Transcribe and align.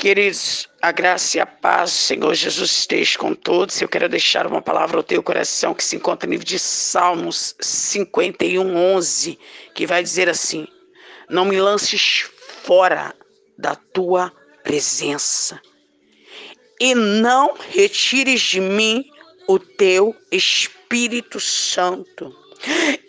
Queridos, 0.00 0.66
a 0.80 0.92
graça 0.92 1.36
e 1.36 1.40
a 1.40 1.44
paz, 1.44 1.90
Senhor 1.90 2.32
Jesus 2.32 2.70
esteja 2.70 3.18
com 3.18 3.34
todos. 3.34 3.82
Eu 3.82 3.86
quero 3.86 4.08
deixar 4.08 4.46
uma 4.46 4.62
palavra 4.62 4.96
ao 4.96 5.02
teu 5.02 5.22
coração 5.22 5.74
que 5.74 5.84
se 5.84 5.94
encontra 5.94 6.26
no 6.26 6.32
livro 6.32 6.46
de 6.46 6.58
Salmos 6.58 7.54
51, 7.60 8.74
11, 8.74 9.38
que 9.74 9.86
vai 9.86 10.02
dizer 10.02 10.26
assim: 10.26 10.66
Não 11.28 11.44
me 11.44 11.60
lances 11.60 12.24
fora 12.62 13.14
da 13.58 13.74
tua 13.74 14.32
presença 14.64 15.60
e 16.80 16.94
não 16.94 17.54
retires 17.68 18.40
de 18.40 18.58
mim 18.58 19.04
o 19.46 19.58
teu 19.58 20.16
Espírito 20.32 21.38
Santo. 21.38 22.34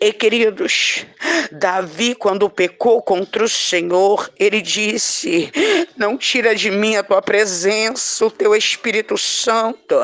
E 0.00 0.12
queridos, 0.12 1.06
Davi, 1.50 2.14
quando 2.14 2.48
pecou 2.48 3.02
contra 3.02 3.44
o 3.44 3.48
Senhor, 3.48 4.30
ele 4.38 4.60
disse: 4.60 5.50
Não 5.96 6.16
tira 6.16 6.54
de 6.54 6.70
mim 6.70 6.96
a 6.96 7.02
tua 7.02 7.22
presença, 7.22 8.26
o 8.26 8.30
teu 8.30 8.54
Espírito 8.54 9.16
Santo. 9.18 9.94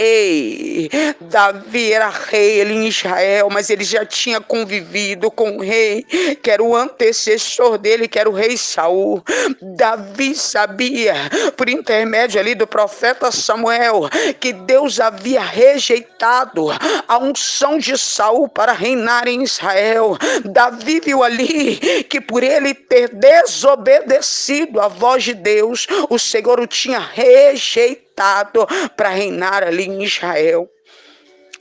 Ei, 0.00 0.88
Davi 1.22 1.92
era 1.92 2.08
rei 2.08 2.62
em 2.62 2.86
Israel, 2.86 3.48
mas 3.50 3.68
ele 3.68 3.82
já 3.82 4.06
tinha 4.06 4.40
convivido 4.40 5.28
com 5.28 5.56
o 5.56 5.60
rei, 5.60 6.04
que 6.40 6.48
era 6.48 6.62
o 6.62 6.76
antecessor 6.76 7.76
dele, 7.78 8.06
que 8.06 8.16
era 8.16 8.30
o 8.30 8.32
rei 8.32 8.56
Saul. 8.56 9.20
Davi 9.60 10.36
sabia, 10.36 11.14
por 11.56 11.68
intermédio 11.68 12.38
ali 12.38 12.54
do 12.54 12.64
profeta 12.64 13.32
Samuel, 13.32 14.08
que 14.38 14.52
Deus 14.52 15.00
havia 15.00 15.42
rejeitado 15.42 16.68
a 17.08 17.18
unção 17.18 17.76
de 17.76 17.98
Saul 17.98 18.48
para 18.48 18.72
reinar 18.72 19.07
em 19.26 19.42
Israel. 19.42 20.16
Davi 20.44 21.00
viu 21.00 21.22
ali 21.22 21.76
que 22.04 22.20
por 22.20 22.42
ele 22.42 22.74
ter 22.74 23.08
desobedecido 23.08 24.80
a 24.80 24.88
voz 24.88 25.24
de 25.24 25.34
Deus, 25.34 25.86
o 26.10 26.18
Senhor 26.18 26.60
o 26.60 26.66
tinha 26.66 26.98
rejeitado 26.98 28.66
para 28.96 29.08
reinar 29.08 29.62
ali 29.62 29.84
em 29.84 30.04
Israel. 30.04 30.68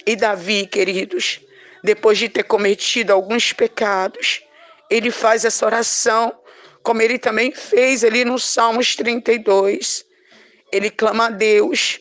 E 0.06 0.16
Davi, 0.16 0.66
queridos, 0.66 1.40
depois 1.84 2.18
de 2.18 2.30
ter 2.30 2.44
cometido 2.44 3.14
alguns 3.14 3.54
pecados, 3.54 4.42
ele 4.90 5.12
faz 5.12 5.46
essa 5.46 5.66
oração, 5.66 6.34
como 6.84 7.02
ele 7.02 7.18
também 7.18 7.52
fez 7.52 8.04
ali 8.04 8.24
no 8.24 8.40
Salmos 8.40 8.96
32. 8.96 10.06
Ele 10.72 10.90
clama 10.90 11.26
a 11.28 11.30
Deus 11.30 12.00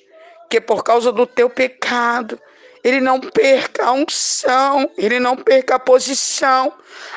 que 0.48 0.60
por 0.60 0.83
causa 0.83 1.10
do 1.12 1.27
teu 1.27 1.50
pecado, 1.50 2.41
ele 2.82 3.00
não 3.00 3.20
perca 3.20 3.86
a 3.86 3.92
unção, 3.92 4.91
ele 4.96 5.19
não 5.19 5.36
perca 5.36 5.77
a 5.77 5.78
posição 5.78 6.72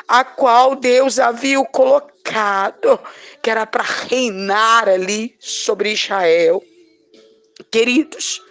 a 0.06 0.24
qual 0.24 0.74
Deus 0.74 1.18
havia 1.18 1.60
o 1.60 1.66
colocado, 1.66 2.98
que 3.42 3.50
era 3.50 3.66
para 3.66 3.84
reinar 3.84 4.88
ali 4.88 5.36
sobre 5.38 5.92
Israel. 5.92 6.62
Queridos, 7.70 8.42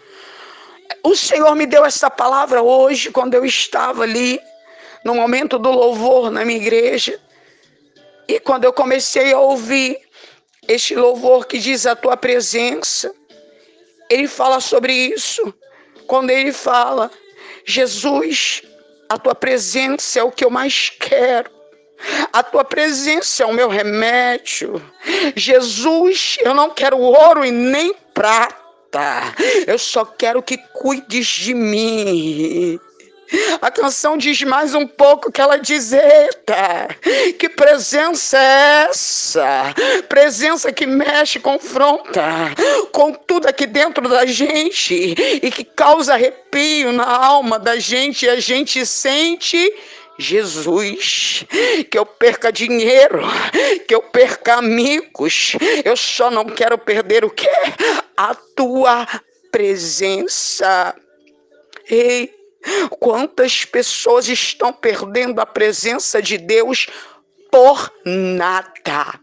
o 1.04 1.16
Senhor 1.16 1.56
me 1.56 1.66
deu 1.66 1.86
essa 1.86 2.10
palavra 2.10 2.62
hoje, 2.62 3.12
quando 3.12 3.34
eu 3.34 3.46
estava 3.46 4.04
ali, 4.04 4.40
no 5.04 5.16
momento 5.16 5.58
do 5.58 5.72
louvor 5.72 6.30
na 6.30 6.44
minha 6.44 6.60
igreja. 6.60 7.20
E 8.28 8.40
quando 8.40 8.66
eu 8.66 8.74
comecei 8.74 9.34
a 9.34 9.40
ouvir 9.40 10.00
este 10.68 10.96
louvor 10.96 11.48
que 11.48 11.58
diz 11.58 11.86
a 11.86 11.96
tua 11.96 12.16
presença, 12.16 13.14
ele 14.10 14.28
fala 14.28 14.60
sobre 14.60 14.94
isso. 14.94 15.54
Quando 16.10 16.32
ele 16.32 16.52
fala, 16.52 17.10
Jesus, 17.64 18.64
a 19.08 19.18
tua 19.18 19.36
presença 19.36 20.20
é 20.20 20.24
o 20.24 20.32
que 20.32 20.44
eu 20.44 20.50
mais 20.50 20.90
quero. 20.90 21.50
A 22.34 22.42
tua 22.42 22.66
presença 22.66 23.44
é 23.44 23.46
o 23.46 23.54
meu 23.54 23.70
remédio. 23.70 24.82
Jesus, 25.36 26.38
eu 26.42 26.54
não 26.54 26.72
quero 26.72 26.98
ouro 26.98 27.46
e 27.46 27.52
nem 27.52 27.94
prata 28.14 28.60
eu 29.68 29.78
só 29.78 30.04
quero 30.04 30.42
que 30.42 30.58
cuides 30.58 31.28
de 31.28 31.54
mim. 31.54 32.80
A 33.62 33.70
canção 33.70 34.18
diz 34.18 34.42
mais 34.42 34.74
um 34.74 34.88
pouco 34.88 35.32
que 35.32 35.40
ela 35.42 35.58
diz: 35.58 35.92
Eita, 35.94 36.88
que 37.38 37.48
presença 37.50 38.38
é 38.38 38.88
essa? 38.90 39.74
Presença 40.08 40.72
que 40.72 40.86
mexe, 40.86 41.40
confronta 41.40 42.24
com 42.92 43.14
tudo 43.14 43.48
aqui 43.48 43.68
dentro 43.68 44.08
da 44.10 44.26
gente 44.26 44.94
e 44.94 45.52
que 45.52 45.64
causa 45.64 46.14
arrepio 46.14 46.92
na 46.92 47.06
alma 47.06 47.60
da 47.60 47.78
gente 47.78 48.26
e 48.26 48.30
a 48.30 48.40
gente 48.40 48.86
sente 48.86 49.72
Jesus, 50.18 51.46
que 51.90 51.98
eu 51.98 52.06
perca 52.06 52.52
dinheiro, 52.52 53.22
que 53.88 53.96
eu 53.96 54.02
perca 54.02 54.56
amigos, 54.56 55.54
eu 55.86 55.96
só 55.96 56.30
não 56.30 56.46
quero 56.46 56.78
perder 56.78 57.24
o 57.24 57.30
que? 57.30 57.48
A 58.18 58.36
tua 58.36 59.08
presença. 59.50 60.94
Ei, 61.90 62.39
quantas 63.00 63.66
pessoas 63.66 64.28
estão 64.28 64.72
perdendo 64.74 65.40
a 65.40 65.46
presença 65.46 66.22
de 66.22 66.38
Deus 66.38 66.88
por 67.52 67.92
nada? 68.06 69.20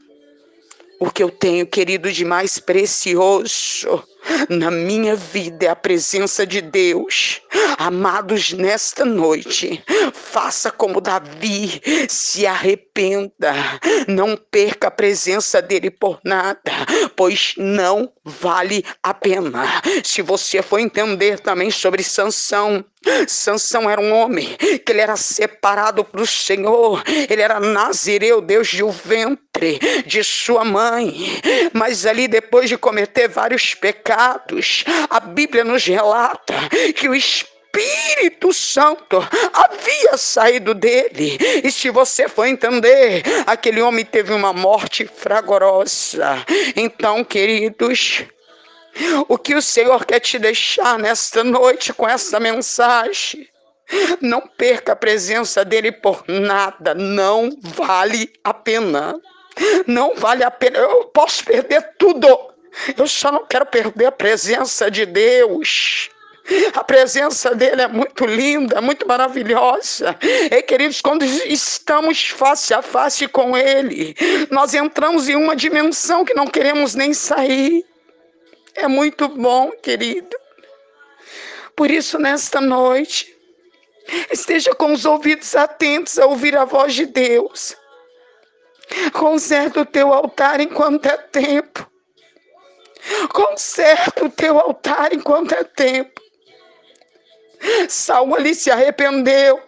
O 0.98 1.10
que 1.10 1.22
eu 1.22 1.30
tenho, 1.30 1.66
querido, 1.66 2.10
de 2.10 2.24
mais 2.24 2.58
precioso 2.58 4.02
na 4.48 4.70
minha 4.70 5.14
vida 5.14 5.66
é 5.66 5.68
a 5.68 5.76
presença 5.76 6.46
de 6.46 6.60
Deus. 6.60 7.42
Amados, 7.78 8.52
nesta 8.52 9.04
noite, 9.04 9.82
faça 10.36 10.70
como 10.70 11.00
Davi, 11.00 11.80
se 12.10 12.46
arrependa, 12.46 13.54
não 14.06 14.36
perca 14.36 14.88
a 14.88 14.90
presença 14.90 15.62
dele 15.62 15.90
por 15.90 16.20
nada, 16.22 16.60
pois 17.16 17.54
não 17.56 18.12
vale 18.22 18.84
a 19.02 19.14
pena. 19.14 19.64
Se 20.04 20.20
você 20.20 20.60
for 20.60 20.78
entender 20.78 21.40
também 21.40 21.70
sobre 21.70 22.02
Sansão, 22.02 22.84
Sansão 23.26 23.88
era 23.88 23.98
um 23.98 24.12
homem 24.12 24.58
que 24.84 24.92
ele 24.92 25.00
era 25.00 25.16
separado 25.16 26.04
para 26.04 26.20
o 26.20 26.26
Senhor, 26.26 27.02
ele 27.30 27.40
era 27.40 27.58
nazireu, 27.58 28.42
Deus 28.42 28.68
de 28.68 28.82
o 28.82 28.90
ventre 28.90 29.78
de 30.04 30.22
sua 30.22 30.66
mãe, 30.66 31.40
mas 31.72 32.04
ali 32.04 32.28
depois 32.28 32.68
de 32.68 32.76
cometer 32.76 33.26
vários 33.26 33.74
pecados, 33.74 34.84
a 35.08 35.18
Bíblia 35.18 35.64
nos 35.64 35.86
relata 35.86 36.54
que 36.94 37.08
o 37.08 37.14
Espírito 37.14 37.55
Espírito 37.78 38.52
Santo 38.52 39.18
havia 39.52 40.16
saído 40.16 40.74
dele. 40.74 41.38
E 41.62 41.70
se 41.70 41.90
você 41.90 42.28
for 42.28 42.46
entender, 42.46 43.22
aquele 43.46 43.80
homem 43.82 44.04
teve 44.04 44.32
uma 44.32 44.52
morte 44.52 45.06
fragorosa. 45.06 46.44
Então, 46.74 47.24
queridos, 47.24 48.24
o 49.28 49.36
que 49.36 49.54
o 49.54 49.62
Senhor 49.62 50.04
quer 50.04 50.20
te 50.20 50.38
deixar 50.38 50.98
nesta 50.98 51.44
noite 51.44 51.92
com 51.92 52.08
essa 52.08 52.40
mensagem? 52.40 53.48
Não 54.20 54.40
perca 54.40 54.92
a 54.92 54.96
presença 54.96 55.64
dele 55.64 55.92
por 55.92 56.24
nada, 56.26 56.94
não 56.94 57.50
vale 57.62 58.32
a 58.42 58.52
pena. 58.52 59.20
Não 59.86 60.14
vale 60.16 60.44
a 60.44 60.50
pena. 60.50 60.78
Eu 60.78 61.04
posso 61.06 61.44
perder 61.44 61.94
tudo. 61.98 62.26
Eu 62.96 63.06
só 63.06 63.32
não 63.32 63.46
quero 63.46 63.64
perder 63.64 64.06
a 64.06 64.12
presença 64.12 64.90
de 64.90 65.06
Deus. 65.06 66.10
A 66.74 66.84
presença 66.84 67.54
dele 67.54 67.82
é 67.82 67.88
muito 67.88 68.24
linda, 68.24 68.80
muito 68.80 69.06
maravilhosa. 69.06 70.16
E 70.22 70.62
queridos, 70.62 71.00
quando 71.00 71.24
estamos 71.24 72.28
face 72.28 72.72
a 72.72 72.82
face 72.82 73.26
com 73.26 73.56
ele, 73.56 74.14
nós 74.50 74.72
entramos 74.74 75.28
em 75.28 75.34
uma 75.34 75.56
dimensão 75.56 76.24
que 76.24 76.34
não 76.34 76.46
queremos 76.46 76.94
nem 76.94 77.12
sair. 77.12 77.84
É 78.74 78.86
muito 78.86 79.28
bom, 79.28 79.72
querido. 79.82 80.36
Por 81.74 81.90
isso, 81.90 82.18
nesta 82.18 82.60
noite, 82.60 83.34
esteja 84.30 84.74
com 84.74 84.92
os 84.92 85.04
ouvidos 85.04 85.56
atentos 85.56 86.18
a 86.18 86.26
ouvir 86.26 86.56
a 86.56 86.64
voz 86.64 86.94
de 86.94 87.06
Deus. 87.06 87.76
Conserta 89.12 89.80
o 89.80 89.86
teu 89.86 90.14
altar 90.14 90.60
enquanto 90.60 91.06
é 91.06 91.16
tempo. 91.16 91.90
Conserta 93.32 94.24
o 94.24 94.30
teu 94.30 94.58
altar 94.58 95.12
enquanto 95.12 95.52
é 95.52 95.64
tempo. 95.64 96.25
Saul 97.92 98.34
ali 98.34 98.54
se 98.54 98.70
arrependeu, 98.70 99.62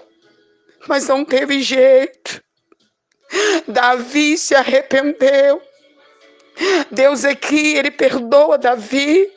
mas 0.87 1.06
não 1.09 1.25
teve 1.25 1.62
jeito. 1.62 2.43
Davi 3.67 4.38
se 4.38 4.55
arrependeu. 4.55 5.62
Deus 6.91 7.25
aqui, 7.25 7.76
ele 7.76 7.91
perdoa 7.91 8.59
Davi. 8.59 9.31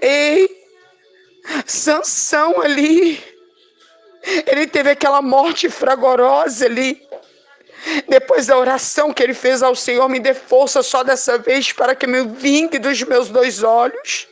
Ei, 0.00 0.48
Sansão 1.66 2.60
ali, 2.60 3.22
ele 4.46 4.66
teve 4.66 4.90
aquela 4.90 5.20
morte 5.20 5.68
fragorosa 5.68 6.66
ali. 6.66 7.06
Depois 8.08 8.46
da 8.46 8.58
oração 8.58 9.12
que 9.12 9.22
ele 9.22 9.34
fez 9.34 9.62
ao 9.62 9.74
Senhor, 9.74 10.08
me 10.08 10.20
dê 10.20 10.34
força 10.34 10.82
só 10.82 11.02
dessa 11.02 11.38
vez 11.38 11.72
para 11.72 11.94
que 11.94 12.06
me 12.06 12.24
vingue 12.24 12.78
dos 12.78 13.02
meus 13.02 13.28
dois 13.28 13.62
olhos. 13.62 14.28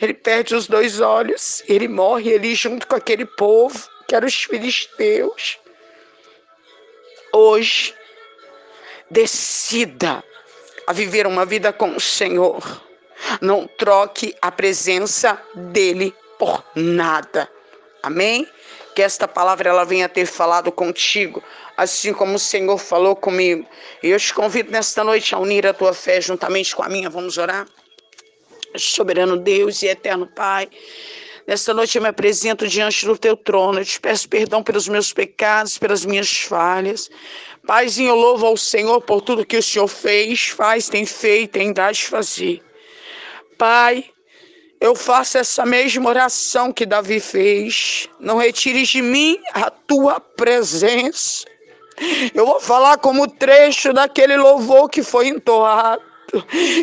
Ele 0.00 0.14
perde 0.14 0.54
os 0.54 0.66
dois 0.66 1.00
olhos, 1.00 1.62
ele 1.68 1.88
morre 1.88 2.34
ali 2.34 2.54
junto 2.54 2.86
com 2.86 2.96
aquele 2.96 3.24
povo, 3.24 3.88
que 4.08 4.14
eram 4.14 4.26
os 4.26 4.44
filisteus. 4.44 5.58
Hoje, 7.32 7.94
decida 9.10 10.24
a 10.86 10.92
viver 10.92 11.26
uma 11.26 11.44
vida 11.44 11.72
com 11.72 11.96
o 11.96 12.00
Senhor. 12.00 12.82
Não 13.40 13.66
troque 13.66 14.34
a 14.40 14.50
presença 14.50 15.40
dele 15.54 16.14
por 16.38 16.64
nada. 16.74 17.50
Amém? 18.02 18.46
Que 18.94 19.02
esta 19.02 19.26
palavra 19.26 19.68
ela 19.68 19.84
venha 19.84 20.08
ter 20.08 20.26
falado 20.26 20.70
contigo, 20.70 21.42
assim 21.76 22.12
como 22.12 22.36
o 22.36 22.38
Senhor 22.38 22.78
falou 22.78 23.16
comigo. 23.16 23.68
E 24.02 24.10
eu 24.10 24.18
te 24.18 24.32
convido 24.32 24.70
nesta 24.70 25.02
noite 25.02 25.34
a 25.34 25.38
unir 25.38 25.66
a 25.66 25.74
tua 25.74 25.92
fé 25.92 26.20
juntamente 26.20 26.74
com 26.74 26.82
a 26.82 26.88
minha. 26.88 27.10
Vamos 27.10 27.36
orar? 27.36 27.66
Soberano 28.78 29.36
Deus 29.36 29.82
e 29.82 29.86
eterno 29.86 30.26
Pai. 30.26 30.68
Nesta 31.46 31.72
noite 31.72 31.96
eu 31.96 32.02
me 32.02 32.08
apresento 32.08 32.66
diante 32.66 33.06
do 33.06 33.16
teu 33.16 33.36
trono. 33.36 33.80
Eu 33.80 33.84
te 33.84 34.00
peço 34.00 34.28
perdão 34.28 34.62
pelos 34.62 34.88
meus 34.88 35.12
pecados, 35.12 35.78
pelas 35.78 36.04
minhas 36.04 36.30
falhas. 36.30 37.08
Paizinho, 37.66 38.10
eu 38.10 38.16
louvo 38.16 38.46
ao 38.46 38.56
Senhor 38.56 39.00
por 39.00 39.20
tudo 39.20 39.46
que 39.46 39.56
o 39.56 39.62
Senhor 39.62 39.86
fez, 39.86 40.48
faz, 40.48 40.88
tem 40.88 41.06
feito, 41.06 41.52
tem 41.52 41.72
dado 41.72 41.94
de 41.94 42.04
fazer. 42.04 42.62
Pai, 43.56 44.04
eu 44.80 44.94
faço 44.94 45.38
essa 45.38 45.64
mesma 45.64 46.10
oração 46.10 46.72
que 46.72 46.84
Davi 46.84 47.20
fez. 47.20 48.08
Não 48.20 48.36
retires 48.36 48.88
de 48.88 49.00
mim 49.00 49.38
a 49.52 49.70
tua 49.70 50.20
presença. 50.20 51.46
Eu 52.34 52.44
vou 52.44 52.60
falar 52.60 52.98
como 52.98 53.28
trecho 53.28 53.92
daquele 53.92 54.36
louvor 54.36 54.88
que 54.88 55.02
foi 55.02 55.28
entoado. 55.28 56.02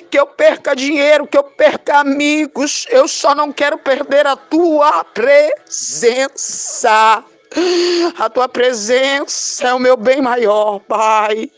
Que 0.10 0.19
eu 0.19 0.25
perca 0.25 0.75
dinheiro, 0.75 1.28
que 1.28 1.38
eu 1.38 1.44
perca 1.44 2.00
amigos, 2.00 2.88
eu 2.90 3.07
só 3.07 3.36
não 3.36 3.51
quero 3.51 3.78
perder 3.78 4.25
a 4.25 4.36
tua 4.36 5.04
presença. 5.04 6.44
A 8.18 8.30
tua 8.30 8.50
presença 8.50 9.68
é 9.68 9.74
o 9.74 9.80
meu 9.80 9.95
bem 9.95 10.22
maior, 10.22 10.80
Pai. 10.80 11.51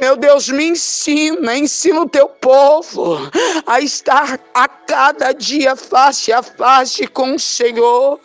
Meu 0.00 0.16
Deus, 0.16 0.48
me 0.48 0.64
ensina, 0.64 1.56
ensina 1.56 2.00
o 2.00 2.08
teu 2.08 2.28
povo 2.28 3.18
a 3.66 3.80
estar 3.80 4.40
a 4.52 4.66
cada 4.66 5.32
dia 5.32 5.76
face 5.76 6.32
a 6.32 6.42
face 6.42 7.06
com 7.06 7.34
o 7.34 7.38
Senhor. 7.38 8.18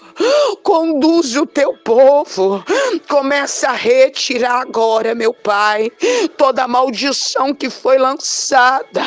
Conduz 0.64 1.36
o 1.36 1.46
teu 1.46 1.74
povo. 1.78 2.64
Começa 3.08 3.70
a 3.70 3.74
retirar 3.74 4.62
agora, 4.62 5.16
meu 5.16 5.34
Pai, 5.34 5.92
toda 6.38 6.64
a 6.64 6.68
maldição 6.68 7.54
que 7.54 7.70
foi 7.70 7.98
lançada 7.98 9.02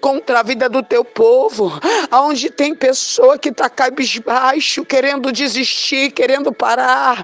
contra 0.00 0.40
a 0.40 0.42
vida 0.42 0.68
do 0.68 0.82
teu 0.82 1.04
povo. 1.04 1.72
Aonde 2.10 2.50
tem 2.50 2.74
pessoa 2.74 3.38
que 3.38 3.50
está 3.50 3.68
cabisbaixo, 3.68 4.84
querendo 4.84 5.30
desistir, 5.30 6.12
querendo 6.12 6.52
parar. 6.52 7.22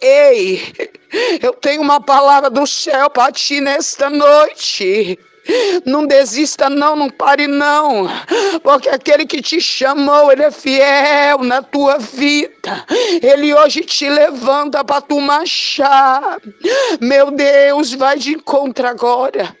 Ei, 0.00 0.62
eu 1.42 1.52
tenho 1.54 1.82
uma 1.82 2.00
palavra 2.00 2.48
do 2.48 2.66
céu 2.66 3.10
para 3.10 3.32
ti 3.32 3.60
nesta 3.60 4.08
noite. 4.08 5.18
Não 5.86 6.06
desista, 6.06 6.68
não, 6.68 6.94
não 6.94 7.08
pare, 7.08 7.46
não, 7.46 8.06
porque 8.62 8.88
aquele 8.88 9.24
que 9.24 9.40
te 9.40 9.60
chamou, 9.60 10.30
ele 10.30 10.42
é 10.42 10.50
fiel 10.50 11.38
na 11.38 11.62
tua 11.62 11.98
vida. 11.98 12.84
Ele 13.22 13.54
hoje 13.54 13.80
te 13.80 14.08
levanta 14.08 14.84
para 14.84 15.00
tu 15.00 15.20
marchar. 15.20 16.38
Meu 17.00 17.30
Deus, 17.30 17.94
vai 17.94 18.18
de 18.18 18.34
encontro 18.34 18.86
agora. 18.86 19.56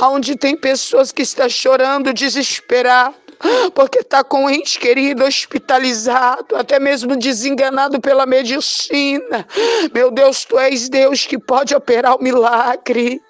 Onde 0.00 0.36
tem 0.36 0.56
pessoas 0.56 1.12
que 1.12 1.22
estão 1.22 1.48
chorando, 1.48 2.12
desesperado 2.12 3.29
porque 3.74 4.00
está 4.00 4.22
com 4.22 4.44
um 4.44 4.50
ente 4.50 4.78
querido 4.78 5.24
hospitalizado, 5.24 6.56
até 6.56 6.78
mesmo 6.78 7.16
desenganado 7.16 8.00
pela 8.00 8.26
medicina. 8.26 9.46
Meu 9.92 10.10
Deus, 10.10 10.44
tu 10.44 10.58
és 10.58 10.88
Deus 10.88 11.26
que 11.26 11.38
pode 11.38 11.74
operar 11.74 12.16
o 12.16 12.22
milagre, 12.22 13.20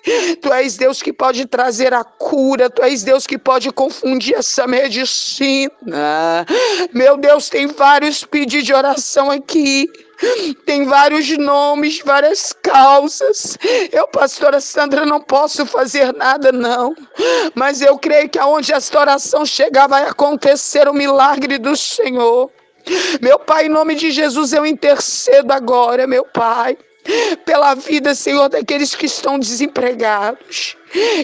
tu 0.41 0.53
és 0.53 0.77
Deus 0.77 1.03
que 1.03 1.13
pode 1.13 1.47
trazer 1.47 1.95
a 1.95 2.03
cura, 2.03 2.69
tu 2.69 2.83
és 2.83 3.03
Deus 3.03 3.27
que 3.27 3.39
pode 3.39 3.71
confundir 3.71 4.35
essa 4.35 4.67
medicina. 4.67 6.47
Meu 6.93 7.17
Deus, 7.17 7.49
tem 7.49 7.67
vários 7.67 8.25
pedidos 8.25 8.67
de 8.67 8.75
oração 8.75 9.31
aqui. 9.31 9.89
Tem 10.67 10.85
vários 10.85 11.29
nomes, 11.39 12.01
várias 12.05 12.53
causas. 12.53 13.57
Eu, 13.93 14.07
pastora 14.09 14.61
Sandra, 14.61 15.07
não 15.07 15.21
posso 15.21 15.65
fazer 15.65 16.13
nada, 16.15 16.53
não. 16.53 16.95
Mas 17.55 17.81
eu 17.81 17.99
creio 17.99 18.29
que 18.29 18.39
aonde 18.39 18.73
esta 18.73 19.01
oração 19.01 19.47
chegar, 19.47 19.87
vai 19.87 20.07
acontecer 20.07 20.89
o 20.89 20.95
milagre 20.95 21.59
do 21.59 21.77
Senhor. 21.77 22.51
Meu 23.21 23.39
Pai, 23.39 23.67
em 23.67 23.69
nome 23.69 23.95
de 23.95 24.11
Jesus, 24.11 24.53
eu 24.53 24.65
intercedo 24.65 25.53
agora, 25.53 26.07
meu 26.07 26.25
Pai 26.25 26.77
pela 27.45 27.75
vida, 27.75 28.15
Senhor, 28.15 28.49
daqueles 28.49 28.95
que 28.95 29.07
estão 29.07 29.39
desempregados, 29.39 30.77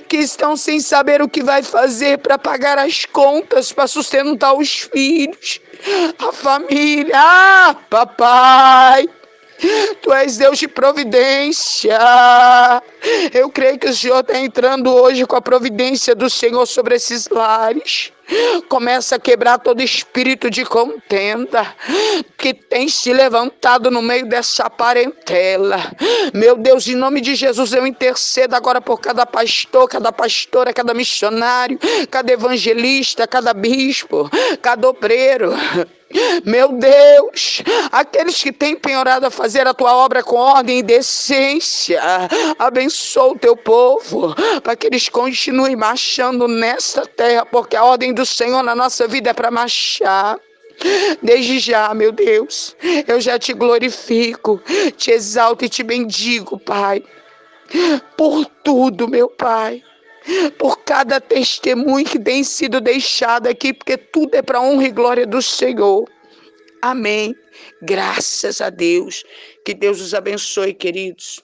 que 0.09 0.17
estão 0.19 0.57
sem 0.57 0.81
saber 0.81 1.23
o 1.23 1.29
que 1.29 1.43
vai 1.43 1.63
fazer 1.63 2.19
para 2.19 2.39
pagar 2.39 2.79
as 2.79 3.05
contas, 3.05 3.73
para 3.73 3.87
sustentar 3.87 4.55
os 4.55 4.81
filhos, 4.81 5.61
a 6.19 6.33
família. 6.33 7.15
Ah, 7.15 7.77
papai! 7.89 9.09
Tu 10.03 10.13
és 10.13 10.37
Deus 10.37 10.59
de 10.59 10.69
providência. 10.69 11.99
Eu 13.33 13.51
creio 13.51 13.79
que 13.79 13.89
o 13.89 13.95
Senhor 13.95 14.21
está 14.21 14.39
entrando 14.39 14.93
hoje 14.93 15.27
com 15.27 15.37
a 15.37 15.43
providência 15.43 16.15
do 16.15 16.29
Senhor 16.29 16.67
sobre 16.67 16.97
esses 16.97 17.29
lares. 17.29 18.13
Começa 18.69 19.15
a 19.15 19.21
quebrar 19.21 19.59
todo 19.59 19.81
espírito 19.81 20.51
de 20.51 20.65
contenda 20.65 21.65
que 22.37 22.53
tem 22.53 22.89
se 22.89 23.13
levantado 23.13 23.91
no 23.91 24.03
meio 24.03 24.27
dessa 24.27 24.69
parentela. 24.69 25.77
Meu 26.35 26.57
Deus, 26.57 26.89
em 26.89 26.97
nome 26.97 27.21
de 27.21 27.37
Jesus, 27.37 27.73
eu 27.73 27.87
intercedo 27.87 28.57
agora 28.57 28.81
por 28.81 29.01
cada 29.01 29.25
pastor, 29.25 29.89
cada 29.89 30.11
pastora, 30.11 30.73
cada 30.73 30.93
missionário, 30.93 31.79
cada 32.11 32.33
evangelista, 32.33 33.27
cada 33.29 33.55
bispo, 33.55 34.29
cada 34.61 34.89
obreiro. 34.89 35.53
Meu 36.45 36.69
Deus, 36.73 37.63
aqueles 37.91 38.41
que 38.41 38.53
têm 38.53 38.77
penhorado 38.77 39.27
a 39.27 39.31
fazer 39.31 39.67
a 39.67 39.75
tua 39.75 39.95
obra 39.95 40.23
com 40.23 40.37
ordem 40.37 40.79
e 40.79 40.83
decência, 40.83 42.01
abençoa 42.97 43.33
o 43.33 43.39
teu 43.39 43.57
povo, 43.57 44.35
para 44.63 44.75
que 44.75 44.87
eles 44.87 45.09
continuem 45.09 45.77
marchando 45.77 46.49
nesta 46.49 47.07
terra, 47.07 47.45
porque 47.45 47.77
a 47.77 47.85
ordem 47.85 48.15
do 48.15 48.25
Senhor 48.25 48.63
na 48.63 48.75
nossa 48.75 49.07
vida 49.07 49.31
é 49.31 49.35
para 49.35 49.51
marchar. 49.51 50.39
Desde 51.23 51.59
já, 51.59 51.93
meu 51.95 52.13
Deus, 52.13 52.77
eu 53.07 53.21
já 53.21 53.39
te 53.39 53.55
glorifico, 53.55 54.61
te 54.97 55.11
exalto 55.11 55.65
e 55.65 55.69
te 55.69 55.83
bendigo, 55.83 56.59
Pai, 56.59 57.03
por 58.17 58.45
tudo, 58.65 59.09
meu 59.09 59.29
Pai 59.29 59.83
por 60.59 60.79
cada 60.79 61.21
testemunho 61.21 62.05
que 62.05 62.19
tem 62.19 62.43
sido 62.43 62.81
deixado 62.81 63.47
aqui, 63.47 63.73
porque 63.73 63.97
tudo 63.97 64.35
é 64.35 64.43
para 64.43 64.61
honra 64.61 64.89
e 64.89 64.91
glória 64.91 65.25
do 65.25 65.41
Senhor. 65.41 66.05
Amém. 66.83 67.33
Graças 67.81 68.61
a 68.61 68.69
Deus. 68.69 69.23
Que 69.65 69.73
Deus 69.73 70.01
os 70.01 70.15
abençoe, 70.15 70.75
queridos. 70.75 71.35